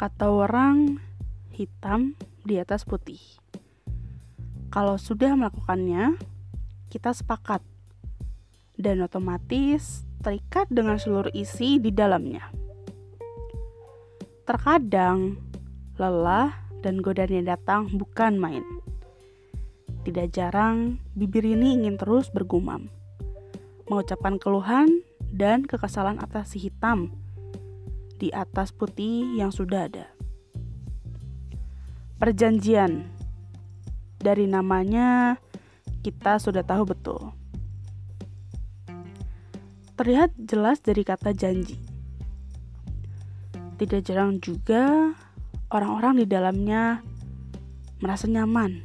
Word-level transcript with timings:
Kata 0.00 0.32
orang, 0.32 0.96
hitam 1.52 2.16
di 2.40 2.56
atas 2.56 2.88
putih. 2.88 3.20
Kalau 4.72 4.96
sudah 4.96 5.36
melakukannya, 5.36 6.16
kita 6.88 7.12
sepakat 7.12 7.60
dan 8.80 9.04
otomatis 9.04 10.08
terikat 10.24 10.72
dengan 10.72 10.96
seluruh 10.96 11.28
isi 11.36 11.76
di 11.76 11.92
dalamnya. 11.92 12.48
Terkadang, 14.48 15.36
lelah 16.00 16.56
dan 16.80 17.04
godaan 17.04 17.44
datang 17.44 17.92
bukan 17.92 18.40
main. 18.40 18.64
Tidak 20.08 20.32
jarang, 20.32 20.96
bibir 21.12 21.44
ini 21.44 21.76
ingin 21.76 22.00
terus 22.00 22.32
bergumam, 22.32 22.88
mengucapkan 23.84 24.40
keluhan 24.40 25.04
dan 25.28 25.68
kekesalan 25.68 26.16
atas 26.24 26.56
si 26.56 26.72
hitam 26.72 27.12
di 28.20 28.28
atas 28.28 28.68
putih 28.76 29.40
yang 29.40 29.48
sudah 29.48 29.88
ada. 29.88 30.06
Perjanjian 32.20 33.08
dari 34.20 34.44
namanya 34.44 35.40
kita 36.04 36.36
sudah 36.36 36.60
tahu 36.60 36.84
betul. 36.84 37.32
Terlihat 39.96 40.36
jelas 40.36 40.84
dari 40.84 41.00
kata 41.00 41.32
janji. 41.32 41.80
Tidak 43.80 44.04
jarang 44.04 44.36
juga 44.44 45.16
orang-orang 45.72 46.20
di 46.20 46.26
dalamnya 46.28 47.00
merasa 48.04 48.28
nyaman. 48.28 48.84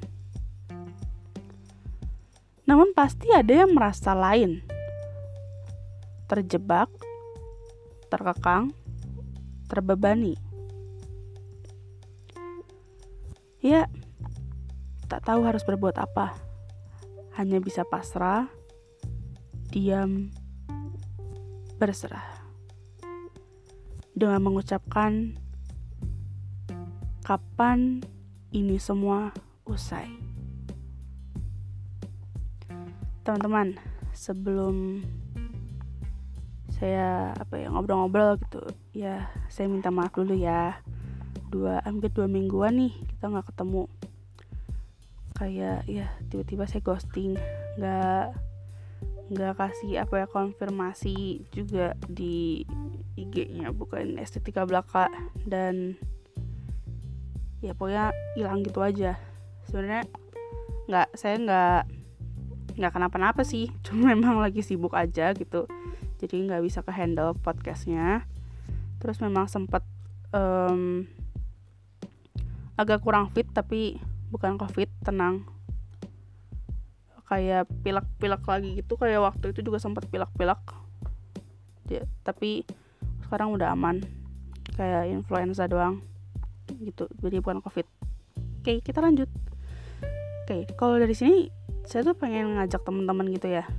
Namun 2.64 2.96
pasti 2.96 3.32
ada 3.36 3.52
yang 3.52 3.76
merasa 3.76 4.16
lain. 4.16 4.64
Terjebak, 6.32 6.88
terkekang, 8.08 8.72
terbebani. 9.66 10.38
Ya, 13.66 13.90
tak 15.10 15.26
tahu 15.26 15.42
harus 15.46 15.66
berbuat 15.66 15.98
apa. 15.98 16.38
Hanya 17.34 17.58
bisa 17.58 17.82
pasrah, 17.82 18.46
diam, 19.74 20.30
berserah. 21.82 22.24
Dengan 24.16 24.40
mengucapkan, 24.46 25.36
kapan 27.26 28.00
ini 28.54 28.78
semua 28.80 29.34
usai. 29.66 30.08
Teman-teman, 33.26 33.76
sebelum 34.14 35.02
saya 36.76 37.32
apa 37.40 37.56
ya 37.56 37.72
ngobrol-ngobrol 37.72 38.36
gitu. 38.44 38.64
Ya 38.92 39.32
saya 39.48 39.72
minta 39.72 39.92
maaf 39.92 40.12
dulu 40.12 40.36
ya. 40.36 40.84
Dua 41.48 41.80
hampir 41.88 42.12
dua 42.12 42.28
mingguan 42.28 42.76
nih 42.76 42.94
kita 43.16 43.32
nggak 43.32 43.48
ketemu. 43.56 43.88
Kayak 45.36 45.80
ya 45.88 46.08
tiba-tiba 46.28 46.68
saya 46.68 46.84
ghosting. 46.84 47.40
Nggak 47.80 48.26
nggak 49.26 49.54
kasih 49.58 50.06
apa 50.06 50.22
ya 50.22 50.28
konfirmasi 50.30 51.50
juga 51.50 51.98
di 52.06 52.62
IG-nya 53.16 53.72
bukan 53.72 54.20
estetika 54.20 54.68
belaka. 54.68 55.08
Dan 55.48 55.96
ya 57.64 57.72
pokoknya 57.72 58.12
hilang 58.36 58.68
gitu 58.68 58.84
aja. 58.84 59.16
Sebenarnya 59.64 60.04
nggak 60.92 61.08
saya 61.16 61.40
nggak 61.40 61.82
nggak 62.76 62.92
kenapa-napa 62.92 63.48
sih. 63.48 63.72
Cuma 63.88 64.12
memang 64.12 64.44
lagi 64.44 64.60
sibuk 64.60 64.92
aja 64.92 65.32
gitu 65.32 65.72
jadi 66.16 66.36
nggak 66.48 66.64
bisa 66.64 66.80
ke 66.82 66.92
handle 66.92 67.36
podcastnya. 67.36 68.24
Terus 69.04 69.20
memang 69.20 69.52
sempat 69.52 69.84
um, 70.32 71.04
agak 72.80 73.04
kurang 73.04 73.32
fit 73.32 73.48
tapi 73.52 74.00
bukan 74.32 74.56
covid 74.56 74.88
tenang. 75.04 75.44
Kayak 77.26 77.68
pilek-pilek 77.82 78.44
lagi 78.46 78.70
gitu 78.80 78.96
kayak 78.96 79.22
waktu 79.22 79.52
itu 79.52 79.66
juga 79.66 79.82
sempat 79.82 80.08
pilek-pilek. 80.08 80.62
Ya, 81.90 82.04
tapi 82.26 82.64
sekarang 83.26 83.54
udah 83.54 83.74
aman. 83.76 84.02
Kayak 84.76 85.12
influenza 85.12 85.68
doang 85.68 86.02
gitu. 86.82 87.12
Jadi 87.22 87.44
bukan 87.44 87.60
covid. 87.62 87.88
Oke 88.64 88.82
kita 88.82 89.04
lanjut. 89.04 89.30
Oke 90.46 90.66
kalau 90.80 90.98
dari 90.98 91.14
sini 91.14 91.50
saya 91.86 92.02
tuh 92.02 92.18
pengen 92.18 92.58
ngajak 92.58 92.82
teman-teman 92.82 93.30
gitu 93.30 93.46
ya 93.46 93.70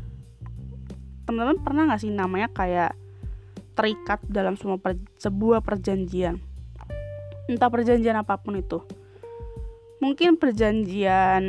teman-teman 1.26 1.58
pernah 1.58 1.90
nggak 1.90 2.00
sih 2.00 2.14
namanya 2.14 2.48
kayak 2.54 2.94
terikat 3.76 4.22
dalam 4.30 4.54
semua 4.54 4.78
per, 4.78 4.96
sebuah 5.18 5.60
perjanjian? 5.60 6.38
Entah 7.50 7.68
perjanjian 7.68 8.16
apa 8.16 8.38
pun 8.38 8.56
itu. 8.56 8.80
Mungkin 9.98 10.38
perjanjian 10.38 11.44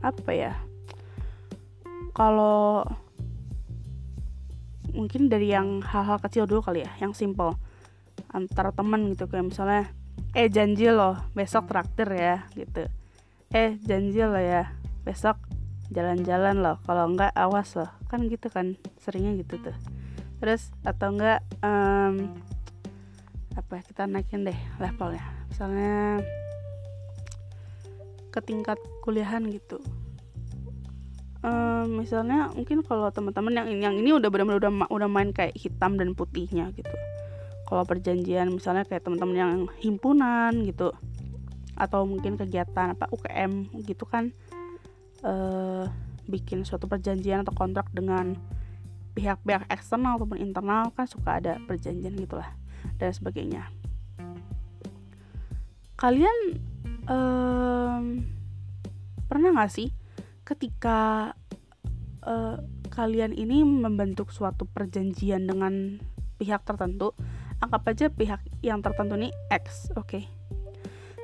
apa 0.00 0.30
ya? 0.32 0.54
Kalau 2.14 2.86
mungkin 4.94 5.26
dari 5.26 5.50
yang 5.50 5.82
hal-hal 5.82 6.22
kecil 6.22 6.46
dulu 6.46 6.62
kali 6.62 6.86
ya 6.86 6.90
yang 7.02 7.10
simple. 7.12 7.58
Antara 8.30 8.70
teman 8.70 9.10
gitu 9.10 9.26
kayak 9.26 9.50
misalnya 9.50 9.90
eh 10.34 10.46
janji 10.46 10.90
loh 10.90 11.18
besok 11.34 11.66
traktir 11.66 12.06
ya 12.14 12.46
gitu. 12.54 12.86
Eh 13.50 13.78
janji 13.82 14.22
loh 14.22 14.38
ya 14.38 14.70
besok 15.02 15.38
jalan-jalan 15.92 16.64
loh 16.64 16.76
kalau 16.88 17.10
enggak 17.10 17.32
awas 17.36 17.76
loh 17.76 17.90
kan 18.08 18.24
gitu 18.30 18.48
kan 18.48 18.78
seringnya 19.02 19.36
gitu 19.44 19.60
tuh. 19.60 19.76
Terus 20.40 20.72
atau 20.86 21.12
enggak 21.12 21.44
um, 21.60 22.32
apa 23.54 23.84
kita 23.84 24.08
naikin 24.08 24.46
deh 24.46 24.58
levelnya. 24.80 25.24
Misalnya 25.50 26.22
ke 28.34 28.40
tingkat 28.42 28.78
kuliahan 29.04 29.46
gitu. 29.52 29.78
Um, 31.44 32.00
misalnya 32.00 32.48
mungkin 32.56 32.80
kalau 32.80 33.12
teman-teman 33.12 33.52
yang 33.52 33.68
yang 33.92 33.94
ini 34.00 34.16
udah 34.16 34.32
benar-benar 34.32 34.64
udah 34.64 34.72
udah 34.88 35.08
main 35.12 35.30
kayak 35.30 35.54
hitam 35.54 36.00
dan 36.00 36.16
putihnya 36.16 36.72
gitu. 36.72 36.90
Kalau 37.68 37.84
perjanjian 37.84 38.48
misalnya 38.48 38.88
kayak 38.88 39.04
teman-teman 39.04 39.36
yang 39.36 39.52
himpunan 39.78 40.52
gitu. 40.64 40.90
Atau 41.76 42.08
mungkin 42.08 42.40
kegiatan 42.40 42.96
apa 42.96 43.10
UKM 43.12 43.70
gitu 43.84 44.06
kan 44.06 44.32
uh, 45.24 45.88
bikin 46.28 46.64
suatu 46.64 46.88
perjanjian 46.88 47.44
atau 47.44 47.52
kontrak 47.52 47.88
dengan 47.92 48.36
pihak-pihak 49.14 49.70
eksternal 49.70 50.18
ataupun 50.18 50.42
internal 50.42 50.90
kan 50.92 51.06
suka 51.06 51.38
ada 51.38 51.58
perjanjian 51.64 52.18
gitulah 52.18 52.50
dan 52.98 53.14
sebagainya 53.14 53.70
kalian 55.94 56.60
um, 57.06 58.26
pernah 59.30 59.54
nggak 59.54 59.72
sih 59.72 59.88
ketika 60.42 61.32
uh, 62.26 62.58
kalian 62.90 63.32
ini 63.32 63.62
membentuk 63.62 64.34
suatu 64.34 64.66
perjanjian 64.68 65.46
dengan 65.46 66.02
pihak 66.36 66.66
tertentu 66.66 67.14
anggap 67.62 67.86
aja 67.88 68.06
pihak 68.10 68.42
yang 68.60 68.82
tertentu 68.82 69.14
ini 69.16 69.30
X 69.48 69.94
oke 69.94 70.04
okay. 70.04 70.24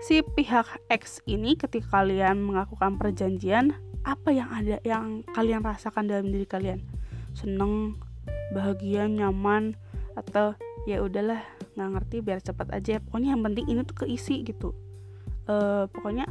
si 0.00 0.22
pihak 0.22 0.66
X 0.88 1.20
ini 1.26 1.58
ketika 1.58 2.00
kalian 2.00 2.40
melakukan 2.40 2.96
perjanjian 2.96 3.74
apa 4.04 4.32
yang 4.32 4.48
ada 4.48 4.80
yang 4.82 5.22
kalian 5.36 5.60
rasakan 5.60 6.08
dalam 6.08 6.32
diri 6.32 6.48
kalian? 6.48 6.80
Seneng 7.36 8.00
bahagia 8.50 9.06
nyaman 9.06 9.76
atau 10.16 10.56
ya 10.88 11.04
udahlah 11.04 11.44
nggak 11.76 11.90
ngerti 11.96 12.16
biar 12.24 12.40
cepat 12.40 12.72
aja. 12.72 12.98
Pokoknya 13.04 13.36
yang 13.36 13.42
penting 13.44 13.66
ini 13.68 13.80
tuh 13.84 14.06
keisi 14.06 14.42
gitu. 14.42 14.72
Uh, 15.44 15.88
pokoknya 15.92 16.28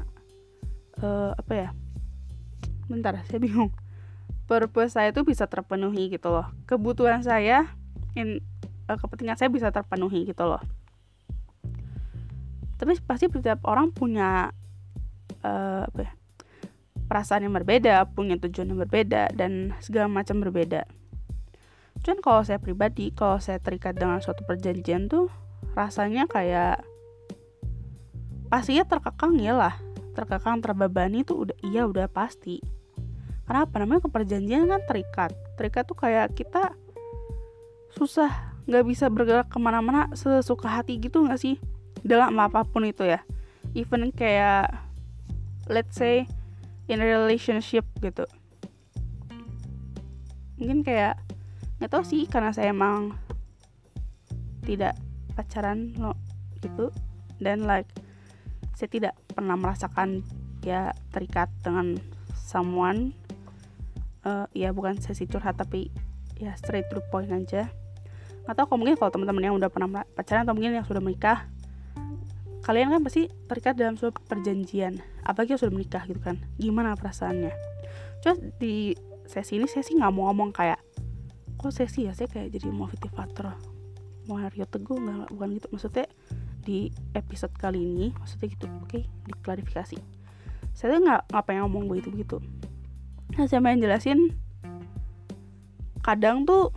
uh, 1.01 1.31
apa 1.37 1.53
ya? 1.53 1.69
Bentar 2.89 3.17
saya 3.29 3.39
bingung. 3.41 3.71
Purpose 4.49 4.97
saya 4.97 5.13
tuh 5.13 5.21
bisa 5.21 5.45
terpenuhi 5.45 6.09
gitu 6.09 6.33
loh. 6.33 6.49
Kebutuhan 6.65 7.21
saya 7.21 7.69
in 8.17 8.41
uh, 8.89 8.97
kepentingan 8.97 9.37
saya 9.37 9.49
bisa 9.53 9.69
terpenuhi 9.69 10.25
gitu 10.25 10.41
loh. 10.41 10.61
Tapi 12.81 12.97
pasti 13.05 13.29
setiap 13.29 13.61
orang 13.67 13.93
punya 13.93 14.49
uh, 15.45 15.83
apa 15.85 15.99
ya 15.99 16.11
perasaan 17.09 17.49
yang 17.49 17.57
berbeda, 17.57 18.05
punya 18.13 18.37
tujuan 18.37 18.69
yang 18.69 18.79
berbeda, 18.85 19.33
dan 19.33 19.73
segala 19.81 20.05
macam 20.05 20.39
berbeda. 20.45 20.85
Cuman 22.05 22.21
kalau 22.21 22.41
saya 22.45 22.61
pribadi, 22.61 23.09
kalau 23.11 23.41
saya 23.41 23.57
terikat 23.57 23.97
dengan 23.97 24.21
suatu 24.21 24.45
perjanjian 24.45 25.09
tuh 25.09 25.27
rasanya 25.73 26.29
kayak 26.29 26.85
pastinya 28.47 28.85
terkekang 28.85 29.41
ya 29.41 29.57
lah, 29.57 29.75
terkekang 30.13 30.61
terbebani 30.61 31.25
tuh 31.25 31.49
udah 31.49 31.57
iya 31.65 31.89
udah 31.89 32.07
pasti. 32.07 32.61
Kenapa? 33.49 33.81
Namanya 33.81 34.05
keperjanjian 34.05 34.69
kan 34.69 34.81
terikat. 34.85 35.33
Terikat 35.57 35.89
tuh 35.89 35.97
kayak 35.97 36.37
kita 36.37 36.77
susah 37.89 38.53
nggak 38.69 38.85
bisa 38.85 39.09
bergerak 39.09 39.49
ke 39.49 39.57
mana-mana 39.57 40.13
sesuka 40.13 40.69
hati 40.69 41.01
gitu 41.01 41.25
nggak 41.25 41.41
sih 41.41 41.57
dalam 42.05 42.37
apa 42.37 42.61
pun 42.61 42.85
itu 42.85 43.01
ya 43.01 43.25
even 43.73 44.13
kayak 44.13 44.69
let's 45.65 45.97
say 45.97 46.29
in 46.89 46.99
relationship 46.99 47.85
gitu. 48.01 48.25
Mungkin 50.57 50.83
kayak 50.83 51.21
nggak 51.79 51.91
tahu 51.93 52.03
sih 52.03 52.27
karena 52.27 52.51
saya 52.51 52.75
emang 52.75 53.15
tidak 54.65 54.97
pacaran 55.37 55.95
lo 55.95 56.17
gitu. 56.59 56.91
Dan 57.39 57.63
like 57.63 57.87
saya 58.75 58.89
tidak 58.91 59.15
pernah 59.31 59.55
merasakan 59.55 60.25
ya 60.65 60.91
terikat 61.13 61.47
dengan 61.63 61.95
someone. 62.35 63.13
Uh, 64.19 64.43
ya 64.51 64.75
bukan 64.75 64.99
sesi 64.99 65.23
curhat 65.31 65.55
tapi 65.55 65.87
ya 66.35 66.51
straight 66.59 66.89
to 66.91 66.99
the 66.99 67.03
point 67.07 67.31
aja. 67.31 67.71
Tahu 68.49 68.65
kalau 68.65 68.81
mungkin 68.81 68.97
kalau 68.97 69.13
teman-teman 69.13 69.45
yang 69.45 69.55
udah 69.61 69.69
pernah 69.69 70.03
pacaran 70.17 70.41
atau 70.41 70.57
mungkin 70.57 70.73
yang 70.73 70.83
sudah 70.83 70.99
menikah 70.99 71.45
kalian 72.69 72.93
kan 72.93 73.01
pasti 73.01 73.25
terikat 73.49 73.73
dalam 73.77 73.97
suatu 73.97 74.21
perjanjian 74.29 75.01
apalagi 75.29 75.53
sudah 75.61 75.73
menikah 75.73 76.03
gitu 76.09 76.17
kan. 76.17 76.41
Gimana 76.57 76.97
perasaannya? 76.97 77.53
Coba 78.25 78.41
di 78.57 78.97
sesi 79.29 79.61
ini 79.61 79.69
saya 79.69 79.85
sih 79.85 79.93
nggak 79.93 80.09
mau 80.09 80.33
ngomong 80.33 80.49
kayak 80.49 80.81
kok 81.61 81.69
sesi 81.69 82.09
ya? 82.09 82.17
Saya 82.17 82.25
kayak 82.25 82.49
jadi 82.57 82.73
motivator 82.73 83.53
mau 84.25 84.41
Mario 84.41 84.65
Teguh 84.65 84.97
nggak 84.97 85.29
bukan 85.37 85.49
gitu. 85.61 85.67
Maksudnya 85.69 86.07
di 86.65 86.89
episode 87.13 87.53
kali 87.55 87.81
ini 87.81 88.07
maksudnya 88.17 88.49
gitu 88.49 88.65
oke 88.81 88.89
okay? 88.89 89.03
diklarifikasi. 89.29 90.01
Saya 90.73 90.97
tuh 90.97 91.01
nggak 91.05 91.21
ngapain 91.29 91.61
ngomong 91.61 91.85
begitu 91.85 92.09
begitu 92.09 92.37
nah 93.37 93.45
saya 93.45 93.61
main 93.61 93.77
jelasin 93.77 94.33
kadang 96.01 96.49
tuh 96.49 96.73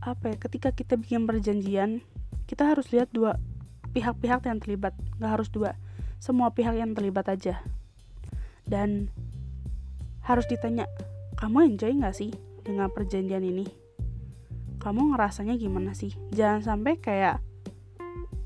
apa 0.00 0.32
ya 0.32 0.36
ketika 0.40 0.72
kita 0.72 0.96
bikin 0.96 1.28
perjanjian 1.28 2.00
kita 2.48 2.66
harus 2.66 2.88
lihat 2.90 3.12
dua 3.12 3.38
pihak-pihak 3.92 4.44
yang 4.48 4.58
terlibat. 4.58 4.96
Nggak 5.20 5.32
harus 5.38 5.48
dua 5.52 5.78
semua 6.22 6.54
pihak 6.54 6.78
yang 6.78 6.94
terlibat 6.94 7.26
aja. 7.26 7.58
Dan 8.62 9.10
harus 10.22 10.46
ditanya 10.46 10.86
kamu 11.34 11.74
enjoy 11.74 11.90
nggak 11.98 12.14
sih 12.14 12.30
dengan 12.62 12.86
perjanjian 12.94 13.42
ini? 13.42 13.66
Kamu 14.78 15.10
ngerasanya 15.14 15.58
gimana 15.58 15.98
sih? 15.98 16.14
Jangan 16.30 16.62
sampai 16.62 17.02
kayak 17.02 17.42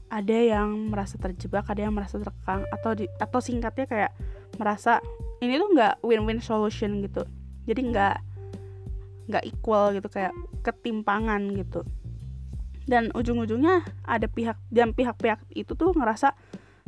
ada 0.08 0.38
yang 0.38 0.88
merasa 0.88 1.20
terjebak 1.20 1.68
ada 1.68 1.84
yang 1.84 1.92
merasa 1.92 2.16
terkekang 2.16 2.64
atau 2.72 2.96
di, 2.96 3.04
atau 3.20 3.40
singkatnya 3.44 3.84
kayak 3.84 4.12
merasa 4.56 5.04
ini 5.44 5.60
tuh 5.60 5.68
nggak 5.76 6.00
win-win 6.00 6.40
solution 6.40 7.04
gitu. 7.04 7.28
Jadi 7.68 7.92
nggak 7.92 8.16
nggak 9.28 9.44
equal 9.44 9.92
gitu 9.92 10.08
kayak 10.08 10.32
ketimpangan 10.64 11.52
gitu. 11.52 11.84
Dan 12.88 13.12
ujung-ujungnya 13.12 13.84
ada 14.06 14.24
pihak 14.30 14.56
dan 14.72 14.96
pihak-pihak 14.96 15.44
itu 15.52 15.76
tuh 15.76 15.92
ngerasa 15.92 16.32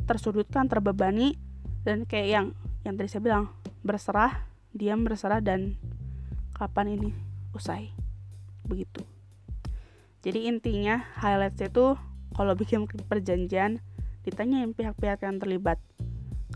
tersudutkan 0.08 0.72
terbebani 0.72 1.36
dan 1.84 2.08
kayak 2.08 2.28
yang 2.28 2.46
yang 2.88 2.96
tadi 2.96 3.12
saya 3.12 3.22
bilang 3.22 3.44
berserah 3.84 4.48
diam 4.72 5.04
berserah 5.04 5.44
dan 5.44 5.76
kapan 6.56 6.96
ini 6.96 7.10
usai 7.52 7.92
begitu 8.64 9.04
jadi 10.24 10.48
intinya 10.48 11.04
highlightnya 11.20 11.68
tuh 11.68 12.00
kalau 12.32 12.56
bikin 12.56 12.88
perjanjian 12.88 13.84
ditanyain 14.24 14.72
pihak-pihak 14.72 15.20
yang 15.20 15.36
terlibat 15.36 15.76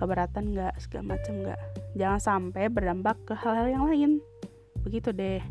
keberatan 0.01 0.57
nggak 0.57 0.75
segala 0.81 1.17
macam 1.17 1.45
nggak 1.45 1.61
jangan 1.93 2.21
sampai 2.21 2.73
berdampak 2.73 3.21
ke 3.29 3.37
hal-hal 3.37 3.69
yang 3.69 3.85
lain 3.85 4.11
begitu 4.81 5.13
deh 5.13 5.45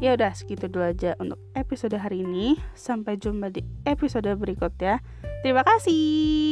Ya 0.00 0.16
udah 0.16 0.32
segitu 0.32 0.64
dulu 0.64 0.96
aja 0.96 1.12
untuk 1.20 1.36
episode 1.52 1.92
hari 1.92 2.24
ini. 2.24 2.56
Sampai 2.72 3.20
jumpa 3.20 3.52
di 3.52 3.60
episode 3.84 4.32
berikutnya. 4.32 5.04
Terima 5.44 5.60
kasih. 5.60 6.49